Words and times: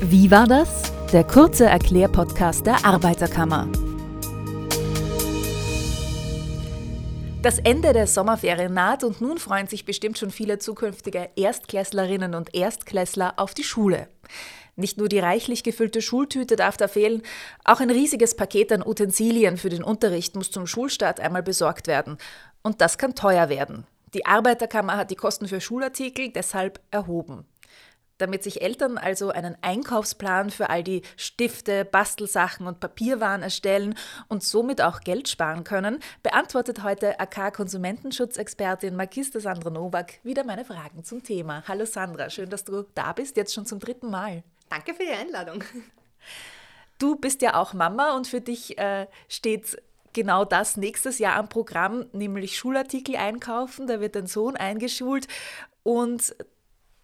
Wie 0.00 0.30
war 0.30 0.46
das? 0.46 0.92
Der 1.12 1.24
kurze 1.24 1.66
Erklärpodcast 1.66 2.64
der 2.64 2.84
Arbeiterkammer. 2.84 3.66
Das 7.42 7.58
Ende 7.58 7.92
der 7.92 8.06
Sommerferien 8.06 8.72
naht 8.72 9.02
und 9.02 9.20
nun 9.20 9.38
freuen 9.38 9.66
sich 9.66 9.84
bestimmt 9.84 10.16
schon 10.16 10.30
viele 10.30 10.60
zukünftige 10.60 11.30
Erstklässlerinnen 11.34 12.36
und 12.36 12.54
Erstklässler 12.54 13.34
auf 13.38 13.54
die 13.54 13.64
Schule. 13.64 14.08
Nicht 14.76 14.98
nur 14.98 15.08
die 15.08 15.18
reichlich 15.18 15.64
gefüllte 15.64 16.00
Schultüte 16.00 16.54
darf 16.54 16.76
da 16.76 16.86
fehlen, 16.86 17.22
auch 17.64 17.80
ein 17.80 17.90
riesiges 17.90 18.36
Paket 18.36 18.70
an 18.70 18.86
Utensilien 18.86 19.56
für 19.56 19.68
den 19.68 19.82
Unterricht 19.82 20.36
muss 20.36 20.52
zum 20.52 20.68
Schulstart 20.68 21.18
einmal 21.18 21.42
besorgt 21.42 21.88
werden. 21.88 22.18
Und 22.62 22.80
das 22.80 22.98
kann 22.98 23.16
teuer 23.16 23.48
werden. 23.48 23.84
Die 24.14 24.26
Arbeiterkammer 24.26 24.96
hat 24.96 25.10
die 25.10 25.16
Kosten 25.16 25.48
für 25.48 25.60
Schulartikel 25.60 26.30
deshalb 26.30 26.78
erhoben. 26.92 27.44
Damit 28.18 28.42
sich 28.42 28.62
Eltern 28.62 28.98
also 28.98 29.30
einen 29.30 29.56
Einkaufsplan 29.62 30.50
für 30.50 30.70
all 30.70 30.82
die 30.82 31.02
Stifte, 31.16 31.84
Bastelsachen 31.84 32.66
und 32.66 32.80
Papierwaren 32.80 33.42
erstellen 33.42 33.94
und 34.28 34.42
somit 34.42 34.82
auch 34.82 35.00
Geld 35.00 35.28
sparen 35.28 35.64
können, 35.64 36.00
beantwortet 36.22 36.82
heute 36.82 37.18
AK-Konsumentenschutzexpertin 37.20 38.96
Magister 38.96 39.40
Sandra 39.40 39.70
Nowak 39.70 40.14
wieder 40.24 40.44
meine 40.44 40.64
Fragen 40.64 41.04
zum 41.04 41.22
Thema. 41.22 41.62
Hallo 41.66 41.84
Sandra, 41.84 42.28
schön, 42.28 42.50
dass 42.50 42.64
du 42.64 42.84
da 42.94 43.12
bist, 43.12 43.36
jetzt 43.36 43.54
schon 43.54 43.66
zum 43.66 43.78
dritten 43.78 44.10
Mal. 44.10 44.42
Danke 44.68 44.94
für 44.94 45.04
die 45.04 45.12
Einladung. 45.12 45.64
Du 46.98 47.14
bist 47.14 47.42
ja 47.42 47.54
auch 47.54 47.74
Mama 47.74 48.16
und 48.16 48.26
für 48.26 48.40
dich 48.40 48.76
äh, 48.76 49.06
steht 49.28 49.80
genau 50.12 50.44
das 50.44 50.76
nächstes 50.76 51.20
Jahr 51.20 51.36
am 51.36 51.48
Programm, 51.48 52.06
nämlich 52.12 52.58
Schulartikel 52.58 53.14
einkaufen. 53.14 53.86
Da 53.86 54.00
wird 54.00 54.16
dein 54.16 54.26
Sohn 54.26 54.56
eingeschult 54.56 55.28
und 55.84 56.34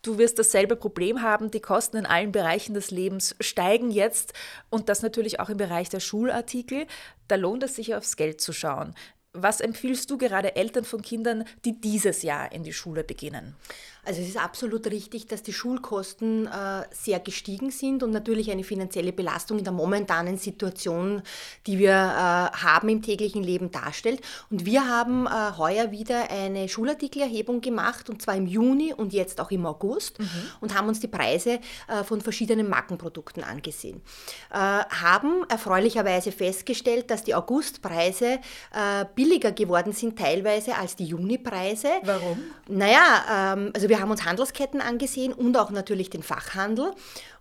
Du 0.05 0.19
wirst 0.19 0.39
dasselbe 0.39 0.77
Problem 0.77 1.23
haben, 1.23 1.51
die 1.51 1.61
Kosten 1.61 1.97
in 1.97 2.05
allen 2.05 2.31
Bereichen 2.31 2.75
des 2.75 2.91
Lebens 2.91 3.35
steigen 3.41 3.91
jetzt 3.91 4.35
und 4.69 4.91
das 4.91 5.01
natürlich 5.01 5.41
auch 5.41 5.49
im 5.49 5.57
Bereich 5.57 5.89
der 5.89 6.01
Schulartikel. 6.01 6.87
Da 7.27 7.37
lohnt 7.37 7.63
es 7.63 7.77
sich 7.77 7.95
aufs 7.95 8.17
Geld 8.17 8.39
zu 8.43 8.53
schauen. 8.53 8.95
Was 9.33 9.63
empfiehlst 9.63 10.11
du 10.11 10.19
gerade 10.19 10.57
Eltern 10.57 10.85
von 10.85 11.01
Kindern, 11.01 11.45
die 11.65 11.81
dieses 11.81 12.23
Jahr 12.23 12.53
in 12.53 12.65
die 12.65 12.75
Schule 12.75 13.03
beginnen? 13.03 13.57
Also 14.05 14.21
es 14.21 14.29
ist 14.29 14.37
absolut 14.37 14.87
richtig, 14.87 15.27
dass 15.27 15.43
die 15.43 15.53
Schulkosten 15.53 16.47
äh, 16.47 16.83
sehr 16.91 17.21
gestiegen 17.21 17.71
sind 17.71 18.03
und 18.03 18.11
natürlich 18.11 18.51
eine 18.51 18.65
finanzielle 18.65 19.13
Belastung 19.13 19.59
in 19.59 19.65
der 19.65 19.73
momentanen 19.73 20.39
Situation, 20.39 21.23
die 21.67 21.79
wir 21.79 21.91
äh, 21.91 22.57
haben 22.57 22.89
im 22.89 23.03
täglichen 23.03 23.43
Leben 23.43 23.71
darstellt. 23.71 24.21
Und 24.51 24.67
wir 24.67 24.89
haben 24.89 25.27
äh, 25.27 25.57
heuer 25.57 25.91
wieder 25.91 26.31
eine 26.31 26.69
Schulartikelerhebung 26.69 27.61
gemacht 27.61 28.11
und 28.11 28.21
zwar 28.21 28.37
im 28.37 28.47
Juni 28.47 28.93
und 28.93 29.13
jetzt 29.13 29.41
auch 29.41 29.51
im 29.51 29.67
August 29.67 30.19
mhm. 30.19 30.29
und 30.61 30.75
haben 30.75 30.89
uns 30.89 31.01
die 31.01 31.09
Preise 31.09 31.61
äh, 31.89 32.05
von 32.05 32.21
verschiedenen 32.21 32.69
Markenprodukten 32.69 33.43
angesehen. 33.43 34.03
Äh, 34.51 34.57
haben 34.57 35.45
erfreulicherweise 35.49 36.33
festgestellt, 36.33 37.11
dass 37.11 37.25
die 37.25 37.35
Augustpreise 37.35 38.39
äh, 38.73 39.05
billiger 39.15 39.53
geworden 39.53 39.93
sind 39.93 40.19
teilweise 40.19 40.77
als 40.77 40.97
die 40.97 41.07
Junipreise. 41.07 41.89
Warum? 42.03 42.39
Naja, 42.69 43.55
ähm, 43.55 43.71
also 43.75 43.89
wir 43.89 43.94
wir 43.95 44.01
haben 44.01 44.11
uns 44.11 44.25
Handelsketten 44.25 44.81
angesehen 44.81 45.33
und 45.33 45.57
auch 45.57 45.71
natürlich 45.71 46.11
den 46.11 46.25
Fachhandel. 46.25 46.91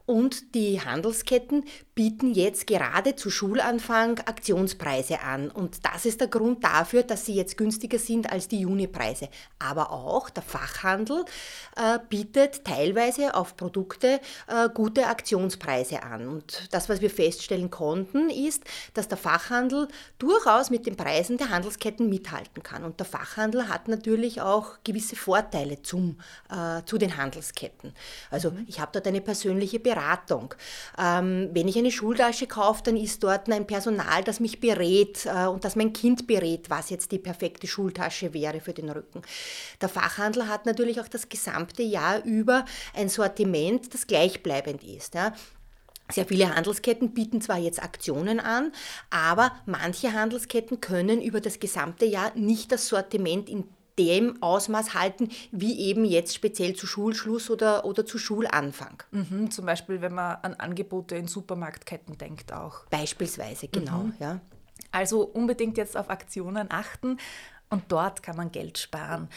Und 0.06 0.54
die 0.54 0.82
Handelsketten 0.82 1.64
bieten 1.96 2.34
jetzt 2.34 2.68
gerade 2.68 3.16
zu 3.16 3.30
Schulanfang 3.30 4.20
Aktionspreise 4.20 5.22
an. 5.22 5.50
Und 5.50 5.86
das 5.86 6.06
ist 6.06 6.20
der 6.20 6.28
Grund 6.28 6.64
dafür, 6.64 7.04
dass 7.04 7.26
sie 7.26 7.36
jetzt 7.36 7.58
günstiger 7.58 8.00
sind 8.00 8.32
als 8.32 8.48
die 8.48 8.62
Junipreise. 8.62 9.30
Aber 9.60 9.92
auch 9.92 10.30
der 10.30 10.44
Fachhandel 10.44 11.24
äh, 11.78 12.00
bietet 12.10 12.66
teilweise 12.66 13.36
auf 13.36 13.56
Produkte 13.56 14.20
äh, 14.48 14.70
gute 14.74 15.08
Aktionspreise 15.08 16.04
an. 16.04 16.28
Und 16.28 16.68
das, 16.72 16.90
was 16.90 17.00
wir 17.00 17.10
feststellen 17.10 17.70
konnten, 17.70 18.30
ist, 18.30 18.64
dass 18.94 19.08
der 19.08 19.18
Fachhandel 19.18 19.88
durchaus 20.18 20.70
mit 20.70 20.86
den 20.86 20.98
Preisen 20.98 21.38
der 21.38 21.50
Handelsketten 21.50 22.10
mithalten 22.10 22.62
kann. 22.64 22.84
Und 22.84 23.00
der 23.00 23.06
Fachhandel 23.06 23.70
hat 23.70 23.88
natürlich 23.88 24.42
auch 24.42 24.80
gewisse 24.84 25.16
Vorteile 25.16 25.82
zum, 25.82 26.20
äh, 26.50 26.82
zu 26.86 26.98
den 26.98 27.16
Handelsketten. 27.16 27.94
Also 28.32 28.52
mhm. 28.52 28.66
ich 28.68 28.80
habe 28.80 28.92
dort 28.92 29.08
eine 29.08 29.22
persönliche 29.22 29.80
Beratung. 29.94 30.54
Ähm, 30.98 31.50
wenn 31.54 31.68
ich 31.68 31.78
eine 31.78 31.92
Schultasche 31.92 32.48
kaufe, 32.48 32.84
dann 32.84 32.98
ist 32.98 33.24
dort 33.24 33.50
ein 33.50 33.68
Personal, 33.68 34.24
das 34.24 34.40
mich 34.40 34.60
berät 34.60 35.26
äh, 35.26 35.46
und 35.46 35.64
das 35.64 35.76
mein 35.76 35.94
Kind 35.94 36.28
berät, 36.28 36.70
was 36.70 36.90
jetzt 36.90 37.12
die 37.12 37.20
perfekte 37.20 37.68
Schultasche 37.68 38.34
wäre 38.34 38.60
für 38.60 38.74
den 38.74 38.90
Rücken. 38.90 39.22
Der 39.82 39.90
Fachhandel 39.90 40.48
hat 40.48 40.66
natürlich 40.66 41.00
auch 41.00 41.08
das 41.08 41.30
gesamte 41.30 41.84
Jahr 41.84 42.24
über 42.24 42.66
ein 42.96 43.10
Sortiment, 43.10 43.94
das 43.94 44.08
gleichbleibend 44.08 44.84
ist. 44.84 45.16
Ja. 45.16 45.34
Sehr 46.12 46.26
viele 46.26 46.54
Handelsketten 46.54 47.14
bieten 47.14 47.40
zwar 47.42 47.58
jetzt 47.58 47.82
Aktionen 47.82 48.40
an, 48.40 48.74
aber 49.10 49.54
manche 49.66 50.12
Handelsketten 50.12 50.82
können 50.82 51.22
über 51.22 51.40
das 51.40 51.60
gesamte 51.60 52.06
Jahr 52.06 52.34
nicht 52.36 52.72
das 52.72 52.88
Sortiment 52.88 53.50
in 53.50 53.70
dem 53.98 54.42
Ausmaß 54.42 54.94
halten, 54.94 55.30
wie 55.52 55.80
eben 55.80 56.06
jetzt 56.06 56.34
speziell 56.34 56.76
zu 56.76 56.88
Schulschluss 56.88 57.50
oder, 57.50 57.86
oder 57.86 58.06
zu 58.06 58.18
Schulanfang. 58.18 59.04
Mhm, 59.12 59.52
zum 59.52 59.66
Beispiel, 59.66 60.02
wenn 60.02 60.14
man 60.14 60.38
an 60.42 60.56
Angebote 60.56 61.16
in 61.16 61.28
Supermarktketten 61.28 62.18
denkt 62.18 62.54
auch. 62.54 62.86
Beispielsweise, 62.88 63.68
genau, 63.68 64.00
mhm. 64.00 64.14
ja. 64.20 64.42
Also 64.92 65.22
unbedingt 65.22 65.78
jetzt 65.78 65.98
auf 65.98 66.10
Aktionen 66.10 66.68
achten 66.70 67.18
und 67.70 67.84
dort 67.88 68.22
kann 68.22 68.36
man 68.36 68.52
Geld 68.52 68.78
sparen. 68.78 69.30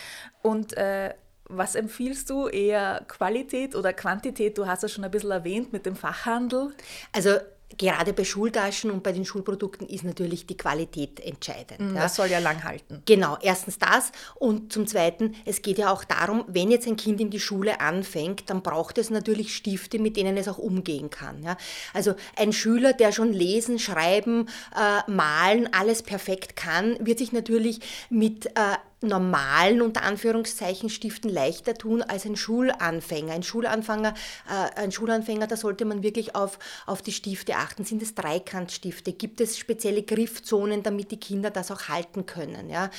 Und 0.42 0.76
äh, 0.76 1.14
was 1.48 1.74
empfiehlst 1.74 2.28
du? 2.28 2.48
Eher 2.48 3.04
Qualität 3.08 3.74
oder 3.74 3.92
Quantität? 3.92 4.58
Du 4.58 4.66
hast 4.66 4.84
es 4.84 4.92
schon 4.92 5.04
ein 5.04 5.10
bisschen 5.10 5.30
erwähnt 5.30 5.72
mit 5.72 5.86
dem 5.86 5.96
Fachhandel. 5.96 6.74
Also 7.12 7.38
Gerade 7.78 8.12
bei 8.12 8.24
Schultaschen 8.24 8.92
und 8.92 9.02
bei 9.02 9.10
den 9.12 9.24
Schulprodukten 9.24 9.88
ist 9.88 10.04
natürlich 10.04 10.46
die 10.46 10.56
Qualität 10.56 11.18
entscheidend. 11.20 11.80
Das 11.94 11.94
ja. 11.94 12.08
soll 12.08 12.28
ja 12.28 12.38
lang 12.38 12.62
halten. 12.62 13.02
Genau, 13.06 13.36
erstens 13.42 13.78
das 13.78 14.12
und 14.36 14.72
zum 14.72 14.86
Zweiten, 14.86 15.34
es 15.44 15.62
geht 15.62 15.78
ja 15.78 15.92
auch 15.92 16.04
darum, 16.04 16.44
wenn 16.46 16.70
jetzt 16.70 16.86
ein 16.86 16.96
Kind 16.96 17.20
in 17.20 17.28
die 17.28 17.40
Schule 17.40 17.80
anfängt, 17.80 18.48
dann 18.50 18.62
braucht 18.62 18.98
es 18.98 19.10
natürlich 19.10 19.54
Stifte, 19.54 19.98
mit 19.98 20.16
denen 20.16 20.36
es 20.36 20.46
auch 20.46 20.58
umgehen 20.58 21.10
kann. 21.10 21.42
Ja. 21.42 21.56
Also 21.92 22.14
ein 22.36 22.52
Schüler, 22.52 22.92
der 22.92 23.10
schon 23.10 23.32
lesen, 23.32 23.80
schreiben, 23.80 24.48
äh, 24.74 25.10
malen, 25.10 25.68
alles 25.72 26.02
perfekt 26.02 26.54
kann, 26.54 26.96
wird 27.00 27.18
sich 27.18 27.32
natürlich 27.32 27.80
mit 28.10 28.46
äh, 28.46 28.76
normalen, 29.02 29.82
unter 29.82 30.02
Anführungszeichen, 30.02 30.88
Stiften 30.88 31.28
leichter 31.28 31.74
tun 31.74 32.02
als 32.02 32.24
ein 32.24 32.36
Schulanfänger. 32.36 33.34
Ein 33.34 33.42
Schulanfänger, 33.42 34.14
äh, 34.48 34.80
ein 34.80 34.90
Schulanfänger, 34.90 35.46
da 35.46 35.56
sollte 35.56 35.84
man 35.84 36.02
wirklich 36.02 36.34
auf, 36.34 36.58
auf 36.86 37.02
die 37.02 37.12
Stifte 37.12 37.56
achten. 37.56 37.84
Sind 37.84 38.02
es 38.02 38.14
Dreikantstifte? 38.14 39.12
Gibt 39.12 39.40
es 39.40 39.58
spezielle 39.58 40.02
Griffzonen, 40.02 40.82
damit 40.82 41.10
die 41.10 41.20
Kinder 41.20 41.50
das 41.50 41.70
auch 41.70 41.88
halten 41.88 42.24
können? 42.24 42.70
Ja? 42.70 42.90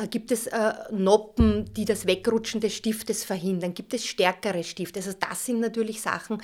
Äh, 0.00 0.08
gibt 0.08 0.30
es 0.30 0.46
äh, 0.46 0.74
Noppen, 0.90 1.72
die 1.74 1.86
das 1.86 2.06
Wegrutschen 2.06 2.60
des 2.60 2.74
Stiftes 2.74 3.24
verhindern? 3.24 3.72
Gibt 3.72 3.94
es 3.94 4.04
stärkere 4.04 4.62
Stifte? 4.62 5.00
Also 5.00 5.12
das 5.18 5.46
sind 5.46 5.60
natürlich 5.60 6.02
Sachen, 6.02 6.42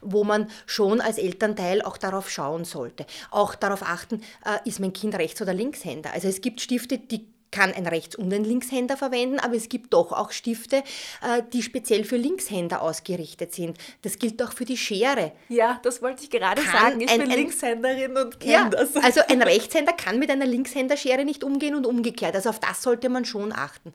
wo 0.00 0.24
man 0.24 0.50
schon 0.66 1.00
als 1.00 1.18
Elternteil 1.18 1.82
auch 1.82 1.96
darauf 1.96 2.28
schauen 2.28 2.64
sollte. 2.64 3.06
Auch 3.30 3.54
darauf 3.54 3.82
achten, 3.82 4.20
äh, 4.44 4.68
ist 4.68 4.80
mein 4.80 4.92
Kind 4.92 5.14
Rechts- 5.14 5.40
oder 5.40 5.54
Linkshänder? 5.54 6.12
Also 6.12 6.26
es 6.26 6.40
gibt 6.40 6.60
Stifte, 6.60 6.98
die 6.98 7.37
kann 7.50 7.72
ein 7.72 7.86
Rechts- 7.86 8.16
und 8.16 8.32
ein 8.32 8.44
Linkshänder 8.44 8.96
verwenden, 8.96 9.38
aber 9.38 9.54
es 9.54 9.68
gibt 9.68 9.92
doch 9.92 10.12
auch 10.12 10.32
Stifte, 10.32 10.76
äh, 10.76 11.42
die 11.52 11.62
speziell 11.62 12.04
für 12.04 12.16
Linkshänder 12.16 12.82
ausgerichtet 12.82 13.54
sind. 13.54 13.78
Das 14.02 14.18
gilt 14.18 14.42
auch 14.42 14.52
für 14.52 14.64
die 14.64 14.76
Schere. 14.76 15.32
Ja, 15.48 15.80
das 15.82 16.02
wollte 16.02 16.24
ich 16.24 16.30
gerade 16.30 16.62
kann 16.62 16.72
sagen. 16.72 17.00
Ich 17.00 17.10
ein, 17.10 17.20
bin 17.20 17.30
ein, 17.30 17.38
Linkshänderin 17.38 18.16
und 18.16 18.40
kenne 18.40 18.52
ja, 18.52 18.68
das. 18.68 18.94
Also 19.02 19.20
ein 19.28 19.42
Rechtshänder 19.42 19.92
kann 19.92 20.18
mit 20.18 20.30
einer 20.30 20.46
Linkshänderschere 20.46 21.24
nicht 21.24 21.44
umgehen 21.44 21.74
und 21.74 21.86
umgekehrt. 21.86 22.34
Also 22.34 22.50
auf 22.50 22.60
das 22.60 22.82
sollte 22.82 23.08
man 23.08 23.24
schon 23.24 23.52
achten. 23.52 23.92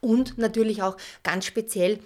Und 0.00 0.38
natürlich 0.38 0.82
auch 0.82 0.96
ganz 1.22 1.46
speziell 1.46 2.00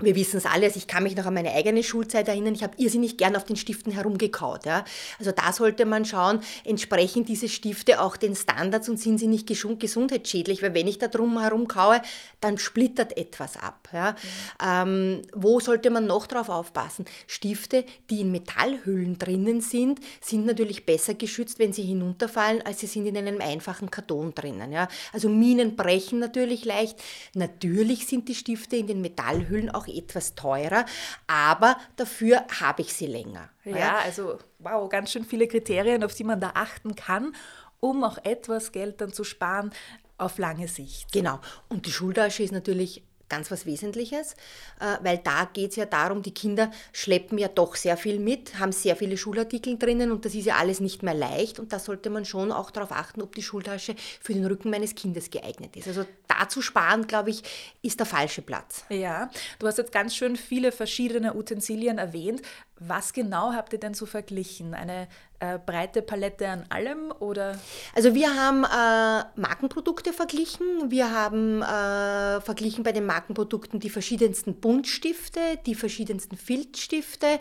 wir 0.00 0.14
wissen 0.14 0.36
es 0.36 0.46
alle, 0.46 0.66
also 0.66 0.78
ich 0.78 0.86
kann 0.86 1.02
mich 1.02 1.16
noch 1.16 1.26
an 1.26 1.34
meine 1.34 1.52
eigene 1.52 1.82
Schulzeit 1.82 2.28
erinnern, 2.28 2.54
ich 2.54 2.62
habe 2.62 2.74
irrsinnig 2.78 3.16
gern 3.16 3.34
auf 3.34 3.44
den 3.44 3.56
Stiften 3.56 3.92
herumgekaut. 3.92 4.64
Ja. 4.64 4.84
Also 5.18 5.32
da 5.32 5.52
sollte 5.52 5.86
man 5.86 6.04
schauen, 6.04 6.40
entsprechen 6.64 7.24
diese 7.24 7.48
Stifte 7.48 8.00
auch 8.00 8.16
den 8.16 8.36
Standards 8.36 8.88
und 8.88 8.98
sind 8.98 9.18
sie 9.18 9.26
nicht 9.26 9.46
gesundheitsschädlich, 9.46 10.62
weil 10.62 10.74
wenn 10.74 10.86
ich 10.86 10.98
da 10.98 11.08
drum 11.08 11.40
herum 11.40 11.66
kaue, 11.66 12.00
dann 12.40 12.58
splittert 12.58 13.16
etwas 13.16 13.56
ab. 13.56 13.88
Ja. 13.92 14.12
Mhm. 14.12 14.18
Ähm, 14.64 15.22
wo 15.34 15.58
sollte 15.60 15.90
man 15.90 16.06
noch 16.06 16.26
drauf 16.26 16.48
aufpassen? 16.48 17.04
Stifte, 17.26 17.84
die 18.10 18.20
in 18.20 18.30
Metallhüllen 18.30 19.18
drinnen 19.18 19.60
sind, 19.60 20.00
sind 20.20 20.46
natürlich 20.46 20.86
besser 20.86 21.14
geschützt, 21.14 21.58
wenn 21.58 21.72
sie 21.72 21.82
hinunterfallen, 21.82 22.62
als 22.62 22.80
sie 22.80 22.86
sind 22.86 23.06
in 23.06 23.16
einem 23.16 23.40
einfachen 23.40 23.90
Karton 23.90 24.34
drinnen. 24.34 24.70
Ja. 24.70 24.88
Also 25.12 25.28
Minen 25.28 25.74
brechen 25.74 26.20
natürlich 26.20 26.64
leicht. 26.64 26.98
Natürlich 27.34 28.06
sind 28.06 28.28
die 28.28 28.34
Stifte 28.34 28.76
in 28.76 28.86
den 28.86 29.00
Metallhüllen 29.00 29.70
auch 29.70 29.87
etwas 29.90 30.34
teurer, 30.34 30.84
aber 31.26 31.76
dafür 31.96 32.44
habe 32.60 32.82
ich 32.82 32.94
sie 32.94 33.06
länger. 33.06 33.48
Ja, 33.64 33.76
ja, 33.76 33.98
also 33.98 34.38
wow, 34.58 34.88
ganz 34.88 35.12
schön 35.12 35.24
viele 35.24 35.48
Kriterien, 35.48 36.04
auf 36.04 36.14
die 36.14 36.24
man 36.24 36.40
da 36.40 36.52
achten 36.54 36.94
kann, 36.94 37.34
um 37.80 38.04
auch 38.04 38.18
etwas 38.24 38.72
Geld 38.72 39.00
dann 39.00 39.12
zu 39.12 39.24
sparen 39.24 39.72
auf 40.18 40.38
lange 40.38 40.68
Sicht. 40.68 41.12
Genau. 41.12 41.40
Und 41.68 41.86
die 41.86 41.92
Schultasche 41.92 42.42
ist 42.42 42.52
natürlich 42.52 43.02
ganz 43.28 43.50
was 43.50 43.66
Wesentliches, 43.66 44.32
äh, 44.80 44.96
weil 45.02 45.18
da 45.18 45.48
geht 45.52 45.70
es 45.70 45.76
ja 45.76 45.86
darum, 45.86 46.22
die 46.22 46.34
Kinder 46.34 46.70
schleppen 46.92 47.38
ja 47.38 47.48
doch 47.48 47.76
sehr 47.76 47.96
viel 47.96 48.18
mit, 48.18 48.58
haben 48.58 48.72
sehr 48.72 48.96
viele 48.96 49.16
Schulartikel 49.16 49.78
drinnen 49.78 50.12
und 50.12 50.24
das 50.24 50.34
ist 50.34 50.46
ja 50.46 50.56
alles 50.56 50.80
nicht 50.80 51.02
mehr 51.02 51.14
leicht 51.14 51.58
und 51.58 51.72
da 51.72 51.78
sollte 51.78 52.10
man 52.10 52.24
schon 52.24 52.52
auch 52.52 52.70
darauf 52.70 52.92
achten, 52.92 53.22
ob 53.22 53.34
die 53.34 53.42
Schultasche 53.42 53.94
für 54.20 54.34
den 54.34 54.46
Rücken 54.46 54.70
meines 54.70 54.94
Kindes 54.94 55.30
geeignet 55.30 55.76
ist. 55.76 55.88
Also 55.88 56.04
da 56.26 56.48
zu 56.48 56.62
sparen, 56.62 57.06
glaube 57.06 57.30
ich, 57.30 57.42
ist 57.82 57.98
der 57.98 58.06
falsche 58.06 58.42
Platz. 58.42 58.84
Ja, 58.88 59.30
du 59.58 59.66
hast 59.66 59.78
jetzt 59.78 59.92
ganz 59.92 60.14
schön 60.14 60.36
viele 60.36 60.72
verschiedene 60.72 61.34
Utensilien 61.34 61.98
erwähnt. 61.98 62.42
Was 62.80 63.12
genau 63.12 63.52
habt 63.52 63.72
ihr 63.72 63.80
denn 63.80 63.94
so 63.94 64.06
verglichen? 64.06 64.74
Eine 64.74 65.08
äh, 65.40 65.58
breite 65.64 66.02
Palette 66.02 66.48
an 66.48 66.64
allem 66.68 67.12
oder? 67.20 67.58
Also 67.94 68.14
wir 68.14 68.34
haben 68.34 68.64
äh, 68.64 69.40
Markenprodukte 69.40 70.12
verglichen. 70.12 70.90
Wir 70.90 71.12
haben 71.12 71.62
äh, 71.62 72.40
verglichen 72.40 72.82
bei 72.82 72.92
den 72.92 73.06
Markenprodukten 73.06 73.78
die 73.80 73.90
verschiedensten 73.90 74.54
Buntstifte, 74.54 75.40
die 75.66 75.74
verschiedensten 75.74 76.36
Filzstifte, 76.36 77.40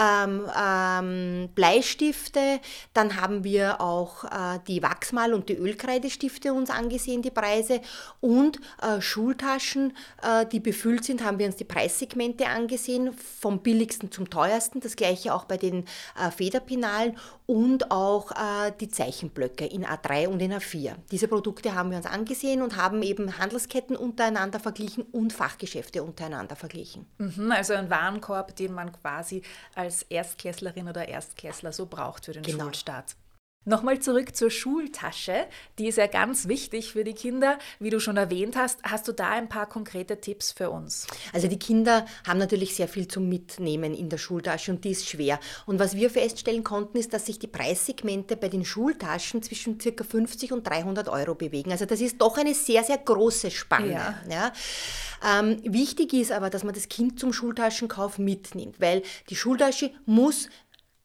ähm, 0.00 0.46
ähm, 0.56 1.48
Bleistifte. 1.54 2.60
Dann 2.92 3.20
haben 3.20 3.42
wir 3.44 3.80
auch 3.80 4.24
äh, 4.24 4.60
die 4.68 4.82
Wachsmal- 4.82 5.34
und 5.34 5.48
die 5.48 5.56
Ölkreidestifte 5.56 6.52
uns 6.52 6.70
angesehen, 6.70 7.22
die 7.22 7.30
Preise. 7.30 7.80
Und 8.20 8.60
äh, 8.80 9.00
Schultaschen, 9.00 9.96
äh, 10.22 10.46
die 10.46 10.60
befüllt 10.60 11.04
sind, 11.04 11.24
haben 11.24 11.38
wir 11.38 11.46
uns 11.46 11.56
die 11.56 11.64
Preissegmente 11.64 12.46
angesehen, 12.46 13.12
vom 13.12 13.60
billigsten 13.60 14.12
zum 14.12 14.30
teuersten. 14.30 14.63
Das 14.80 14.96
gleiche 14.96 15.34
auch 15.34 15.44
bei 15.44 15.56
den 15.56 15.84
Federpinalen 16.36 17.16
und 17.46 17.90
auch 17.90 18.30
äh, 18.32 18.72
die 18.80 18.88
Zeichenblöcke 18.88 19.66
in 19.66 19.84
A3 19.84 20.28
und 20.28 20.40
in 20.40 20.52
A4. 20.52 20.94
Diese 21.10 21.28
Produkte 21.28 21.74
haben 21.74 21.90
wir 21.90 21.98
uns 21.98 22.06
angesehen 22.06 22.62
und 22.62 22.76
haben 22.76 23.02
eben 23.02 23.38
Handelsketten 23.38 23.96
untereinander 23.96 24.60
verglichen 24.60 25.04
und 25.04 25.32
Fachgeschäfte 25.32 26.02
untereinander 26.02 26.56
verglichen. 26.56 27.06
Mhm, 27.18 27.52
also 27.52 27.74
ein 27.74 27.90
Warenkorb, 27.90 28.56
den 28.56 28.72
man 28.72 28.92
quasi 28.92 29.42
als 29.74 30.02
Erstklässlerin 30.02 30.88
oder 30.88 31.08
Erstklässler 31.08 31.72
so 31.72 31.86
braucht 31.86 32.26
für 32.26 32.32
den 32.32 32.42
genau. 32.42 32.64
Schulstart. 32.64 33.16
Nochmal 33.66 33.98
zurück 33.98 34.36
zur 34.36 34.50
Schultasche. 34.50 35.46
Die 35.78 35.88
ist 35.88 35.96
ja 35.96 36.06
ganz 36.06 36.48
wichtig 36.48 36.92
für 36.92 37.02
die 37.02 37.14
Kinder. 37.14 37.58
Wie 37.78 37.90
du 37.90 37.98
schon 37.98 38.16
erwähnt 38.16 38.56
hast, 38.56 38.80
hast 38.82 39.08
du 39.08 39.12
da 39.12 39.30
ein 39.30 39.48
paar 39.48 39.66
konkrete 39.66 40.20
Tipps 40.20 40.52
für 40.52 40.70
uns? 40.70 41.06
Also 41.32 41.48
die 41.48 41.58
Kinder 41.58 42.04
haben 42.26 42.38
natürlich 42.38 42.74
sehr 42.74 42.88
viel 42.88 43.08
zum 43.08 43.28
Mitnehmen 43.28 43.94
in 43.94 44.10
der 44.10 44.18
Schultasche 44.18 44.70
und 44.70 44.84
die 44.84 44.90
ist 44.90 45.08
schwer. 45.08 45.40
Und 45.64 45.78
was 45.78 45.96
wir 45.96 46.10
feststellen 46.10 46.62
konnten, 46.62 46.98
ist, 46.98 47.14
dass 47.14 47.26
sich 47.26 47.38
die 47.38 47.46
Preissegmente 47.46 48.36
bei 48.36 48.48
den 48.48 48.64
Schultaschen 48.64 49.42
zwischen 49.42 49.78
ca. 49.78 50.04
50 50.04 50.52
und 50.52 50.68
300 50.68 51.08
Euro 51.08 51.34
bewegen. 51.34 51.72
Also 51.72 51.86
das 51.86 52.00
ist 52.00 52.20
doch 52.20 52.36
eine 52.36 52.54
sehr, 52.54 52.84
sehr 52.84 52.98
große 52.98 53.50
Spanne. 53.50 53.92
Ja. 53.92 54.14
ja. 54.30 54.52
Ähm, 55.24 55.58
wichtig 55.64 56.12
ist 56.12 56.32
aber, 56.32 56.50
dass 56.50 56.64
man 56.64 56.74
das 56.74 56.88
Kind 56.88 57.18
zum 57.18 57.32
Schultaschenkauf 57.32 58.18
mitnimmt, 58.18 58.78
weil 58.78 59.02
die 59.30 59.36
Schultasche 59.36 59.90
muss 60.04 60.48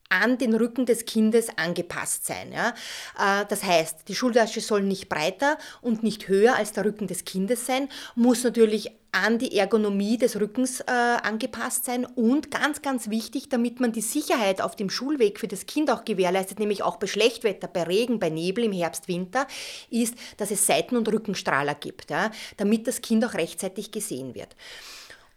an 0.09 0.37
den 0.37 0.55
Rücken 0.55 0.85
des 0.85 1.05
Kindes 1.05 1.47
angepasst 1.55 2.25
sein. 2.25 2.51
Ja? 2.51 2.69
Äh, 3.17 3.45
das 3.47 3.63
heißt, 3.63 4.07
die 4.07 4.15
Schultasche 4.15 4.61
soll 4.61 4.81
nicht 4.81 5.07
breiter 5.07 5.57
und 5.81 6.03
nicht 6.03 6.27
höher 6.27 6.55
als 6.55 6.71
der 6.73 6.85
Rücken 6.85 7.07
des 7.07 7.25
Kindes 7.25 7.65
sein, 7.65 7.89
muss 8.15 8.43
natürlich 8.43 8.91
an 9.11 9.39
die 9.39 9.57
Ergonomie 9.57 10.17
des 10.17 10.39
Rückens 10.39 10.81
äh, 10.81 10.91
angepasst 10.91 11.85
sein 11.85 12.05
und 12.05 12.51
ganz, 12.51 12.81
ganz 12.81 13.09
wichtig, 13.09 13.49
damit 13.49 13.79
man 13.79 13.91
die 13.91 14.01
Sicherheit 14.01 14.61
auf 14.61 14.75
dem 14.75 14.89
Schulweg 14.89 15.39
für 15.39 15.47
das 15.47 15.65
Kind 15.65 15.89
auch 15.89 16.05
gewährleistet, 16.05 16.59
nämlich 16.59 16.83
auch 16.83 16.97
bei 16.97 17.07
Schlechtwetter, 17.07 17.67
bei 17.67 17.83
Regen, 17.83 18.19
bei 18.19 18.29
Nebel 18.29 18.65
im 18.65 18.71
Herbst, 18.71 19.07
Winter, 19.07 19.47
ist, 19.89 20.15
dass 20.37 20.51
es 20.51 20.67
Seiten- 20.67 20.95
und 20.95 21.11
Rückenstrahler 21.11 21.75
gibt, 21.75 22.11
ja, 22.11 22.29
damit 22.57 22.87
das 22.87 23.01
Kind 23.01 23.25
auch 23.25 23.33
rechtzeitig 23.33 23.91
gesehen 23.91 24.35
wird. 24.35 24.55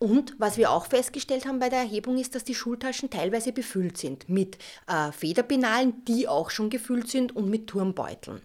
Und 0.02 0.34
was 0.38 0.56
wir 0.56 0.72
auch 0.72 0.86
festgestellt 0.86 1.46
haben 1.46 1.60
bei 1.60 1.68
der 1.68 1.78
Erhebung 1.78 2.18
ist, 2.18 2.34
dass 2.34 2.42
die 2.42 2.56
Schultaschen 2.56 3.08
teilweise 3.08 3.52
befüllt 3.52 3.96
sind 3.96 4.28
mit 4.28 4.58
äh, 4.88 5.12
Federpinalen, 5.12 6.04
die 6.06 6.26
auch 6.26 6.50
schon 6.50 6.70
gefüllt 6.70 7.06
sind 7.08 7.36
und 7.36 7.48
mit 7.48 7.68
Turmbeuteln. 7.68 8.42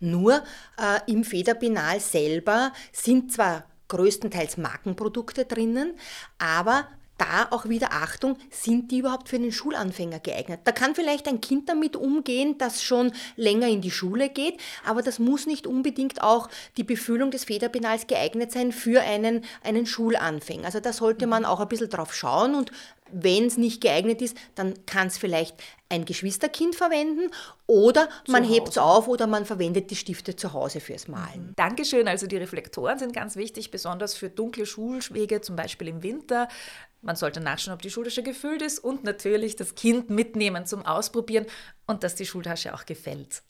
Nur 0.00 0.42
äh, 0.78 1.00
im 1.06 1.24
Federpinal 1.24 2.00
selber 2.00 2.72
sind 2.92 3.30
zwar 3.30 3.66
größtenteils 3.88 4.56
Markenprodukte 4.56 5.44
drinnen, 5.44 5.98
aber 6.38 6.88
da 7.18 7.48
auch 7.50 7.68
wieder 7.68 7.92
Achtung, 7.92 8.36
sind 8.50 8.90
die 8.90 8.98
überhaupt 8.98 9.28
für 9.28 9.38
den 9.38 9.52
Schulanfänger 9.52 10.20
geeignet? 10.20 10.60
Da 10.64 10.72
kann 10.72 10.94
vielleicht 10.94 11.28
ein 11.28 11.40
Kind 11.40 11.68
damit 11.68 11.96
umgehen, 11.96 12.56
das 12.58 12.82
schon 12.82 13.12
länger 13.36 13.68
in 13.68 13.80
die 13.80 13.90
Schule 13.90 14.30
geht, 14.30 14.58
aber 14.84 15.02
das 15.02 15.18
muss 15.18 15.46
nicht 15.46 15.66
unbedingt 15.66 16.22
auch 16.22 16.48
die 16.76 16.84
Befüllung 16.84 17.30
des 17.30 17.44
Federpenals 17.44 18.06
geeignet 18.06 18.52
sein 18.52 18.72
für 18.72 19.02
einen, 19.02 19.44
einen 19.62 19.86
Schulanfänger. 19.86 20.66
Also 20.66 20.80
da 20.80 20.92
sollte 20.92 21.26
man 21.26 21.44
auch 21.44 21.60
ein 21.60 21.68
bisschen 21.68 21.90
drauf 21.90 22.14
schauen 22.14 22.54
und 22.54 22.72
wenn 23.10 23.46
es 23.46 23.56
nicht 23.56 23.80
geeignet 23.80 24.22
ist, 24.22 24.36
dann 24.54 24.74
kann 24.86 25.06
es 25.06 25.18
vielleicht 25.18 25.56
ein 25.88 26.04
Geschwisterkind 26.04 26.74
verwenden 26.74 27.30
oder 27.66 28.08
man 28.26 28.44
hebt 28.44 28.68
es 28.68 28.78
auf 28.78 29.08
oder 29.08 29.26
man 29.26 29.46
verwendet 29.46 29.90
die 29.90 29.96
Stifte 29.96 30.36
zu 30.36 30.52
Hause 30.52 30.80
fürs 30.80 31.08
Malen. 31.08 31.48
Mhm. 31.48 31.52
Dankeschön. 31.56 32.08
Also 32.08 32.26
die 32.26 32.36
Reflektoren 32.36 32.98
sind 32.98 33.14
ganz 33.14 33.36
wichtig, 33.36 33.70
besonders 33.70 34.14
für 34.14 34.28
dunkle 34.28 34.66
Schulwege, 34.66 35.40
zum 35.40 35.56
Beispiel 35.56 35.88
im 35.88 36.02
Winter. 36.02 36.48
Man 37.00 37.16
sollte 37.16 37.40
nachschauen, 37.40 37.74
ob 37.74 37.82
die 37.82 37.90
Schultasche 37.90 38.22
gefüllt 38.22 38.62
ist 38.62 38.80
und 38.80 39.04
natürlich 39.04 39.56
das 39.56 39.74
Kind 39.74 40.10
mitnehmen 40.10 40.66
zum 40.66 40.84
Ausprobieren 40.84 41.46
und 41.86 42.02
dass 42.02 42.14
die 42.14 42.26
Schultasche 42.26 42.74
auch 42.74 42.86
gefällt. 42.86 43.42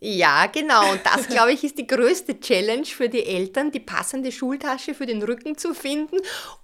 Ja, 0.00 0.46
genau. 0.46 0.92
Und 0.92 1.00
das, 1.04 1.28
glaube 1.28 1.52
ich, 1.52 1.64
ist 1.64 1.78
die 1.78 1.86
größte 1.86 2.38
Challenge 2.38 2.84
für 2.84 3.08
die 3.08 3.24
Eltern, 3.24 3.70
die 3.70 3.80
passende 3.80 4.32
Schultasche 4.32 4.92
für 4.92 5.06
den 5.06 5.22
Rücken 5.22 5.56
zu 5.56 5.72
finden 5.72 6.16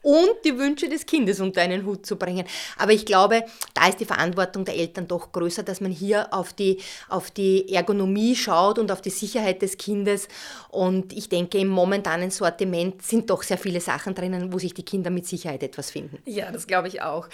und 0.02 0.30
die 0.44 0.58
Wünsche 0.58 0.88
des 0.88 1.06
Kindes 1.06 1.40
unter 1.40 1.62
einen 1.62 1.86
Hut 1.86 2.04
zu 2.04 2.16
bringen. 2.16 2.44
Aber 2.76 2.92
ich 2.92 3.06
glaube, 3.06 3.44
da 3.72 3.88
ist 3.88 3.98
die 3.98 4.04
Verantwortung 4.04 4.64
der 4.64 4.76
Eltern 4.76 5.08
doch 5.08 5.32
größer, 5.32 5.62
dass 5.62 5.80
man 5.80 5.90
hier 5.90 6.34
auf 6.34 6.52
die, 6.52 6.80
auf 7.08 7.30
die 7.30 7.72
Ergonomie 7.72 8.36
schaut 8.36 8.78
und 8.78 8.90
auf 8.92 9.00
die 9.00 9.10
Sicherheit 9.10 9.62
des 9.62 9.78
Kindes. 9.78 10.28
Und 10.68 11.12
ich 11.12 11.28
denke, 11.28 11.58
im 11.58 11.68
momentanen 11.68 12.30
Sortiment 12.30 13.00
sind 13.02 13.30
doch 13.30 13.42
sehr 13.42 13.58
viele 13.58 13.80
Sachen 13.80 14.14
drinnen, 14.14 14.52
wo 14.52 14.58
sich 14.58 14.74
die 14.74 14.84
Kinder 14.84 15.10
mit 15.10 15.26
Sicherheit 15.26 15.62
etwas 15.62 15.90
finden. 15.90 16.18
Ja, 16.26 16.50
das 16.50 16.66
glaube 16.66 16.88
ich 16.88 17.00
auch. 17.00 17.28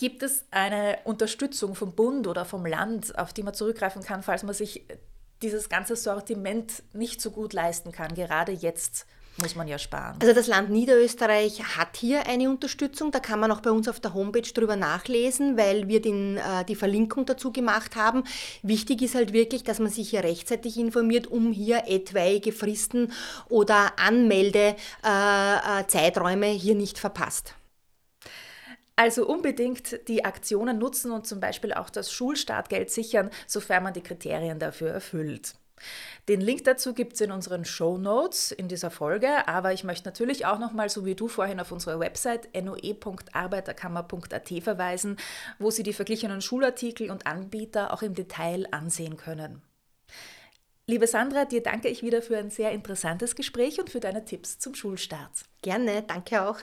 Gibt 0.00 0.22
es 0.22 0.44
eine 0.50 0.98
Unterstützung 1.04 1.74
vom 1.74 1.92
Bund 1.92 2.26
oder 2.26 2.46
vom 2.46 2.64
Land, 2.64 3.18
auf 3.18 3.34
die 3.34 3.42
man 3.42 3.52
zurückgreifen 3.52 4.02
kann, 4.02 4.22
falls 4.22 4.42
man 4.44 4.54
sich 4.54 4.86
dieses 5.42 5.68
ganze 5.68 5.94
Sortiment 5.94 6.82
nicht 6.94 7.20
so 7.20 7.30
gut 7.30 7.52
leisten 7.52 7.92
kann, 7.92 8.14
gerade 8.14 8.52
jetzt 8.52 9.04
muss 9.36 9.56
man 9.56 9.68
ja 9.68 9.78
sparen. 9.78 10.16
Also 10.22 10.32
das 10.32 10.46
Land 10.46 10.70
Niederösterreich 10.70 11.76
hat 11.76 11.98
hier 11.98 12.26
eine 12.26 12.48
Unterstützung. 12.48 13.10
Da 13.10 13.20
kann 13.20 13.40
man 13.40 13.52
auch 13.52 13.60
bei 13.60 13.70
uns 13.70 13.88
auf 13.88 14.00
der 14.00 14.14
Homepage 14.14 14.40
drüber 14.40 14.76
nachlesen, 14.76 15.58
weil 15.58 15.86
wir 15.86 16.00
den, 16.00 16.38
äh, 16.38 16.64
die 16.66 16.76
Verlinkung 16.76 17.26
dazu 17.26 17.52
gemacht 17.52 17.94
haben. 17.94 18.24
Wichtig 18.62 19.02
ist 19.02 19.14
halt 19.14 19.34
wirklich, 19.34 19.64
dass 19.64 19.80
man 19.80 19.90
sich 19.90 20.08
hier 20.08 20.24
rechtzeitig 20.24 20.78
informiert, 20.78 21.26
um 21.26 21.52
hier 21.52 21.82
etwaige 21.88 22.52
Fristen 22.52 23.12
oder 23.50 23.98
Anmeldezeiträume 23.98 26.46
äh, 26.46 26.54
äh 26.54 26.58
hier 26.58 26.74
nicht 26.74 26.98
verpasst. 26.98 27.54
Also 29.00 29.26
unbedingt 29.26 30.06
die 30.08 30.26
Aktionen 30.26 30.76
nutzen 30.78 31.10
und 31.10 31.26
zum 31.26 31.40
Beispiel 31.40 31.72
auch 31.72 31.88
das 31.88 32.12
Schulstartgeld 32.12 32.90
sichern, 32.90 33.30
sofern 33.46 33.82
man 33.82 33.94
die 33.94 34.02
Kriterien 34.02 34.58
dafür 34.58 34.90
erfüllt. 34.90 35.54
Den 36.28 36.42
Link 36.42 36.64
dazu 36.64 36.92
gibt 36.92 37.14
es 37.14 37.22
in 37.22 37.32
unseren 37.32 37.64
Show 37.64 37.96
Notes 37.96 38.52
in 38.52 38.68
dieser 38.68 38.90
Folge, 38.90 39.48
aber 39.48 39.72
ich 39.72 39.84
möchte 39.84 40.06
natürlich 40.06 40.44
auch 40.44 40.58
nochmal, 40.58 40.90
so 40.90 41.06
wie 41.06 41.14
du 41.14 41.28
vorhin, 41.28 41.60
auf 41.60 41.72
unsere 41.72 41.98
Website 41.98 42.50
noe.arbeiterkammer.at 42.54 44.52
verweisen, 44.62 45.16
wo 45.58 45.70
Sie 45.70 45.82
die 45.82 45.94
verglichenen 45.94 46.42
Schulartikel 46.42 47.10
und 47.10 47.26
Anbieter 47.26 47.94
auch 47.94 48.02
im 48.02 48.12
Detail 48.12 48.66
ansehen 48.70 49.16
können. 49.16 49.62
Liebe 50.86 51.06
Sandra, 51.06 51.46
dir 51.46 51.62
danke 51.62 51.88
ich 51.88 52.02
wieder 52.02 52.20
für 52.20 52.36
ein 52.36 52.50
sehr 52.50 52.72
interessantes 52.72 53.34
Gespräch 53.34 53.80
und 53.80 53.88
für 53.88 54.00
deine 54.00 54.26
Tipps 54.26 54.58
zum 54.58 54.74
Schulstart. 54.74 55.32
Gerne, 55.62 56.02
danke 56.02 56.42
auch. 56.42 56.58